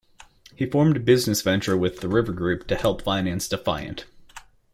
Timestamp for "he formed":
0.55-0.97